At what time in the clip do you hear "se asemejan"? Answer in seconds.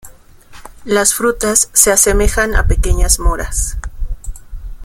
1.73-2.55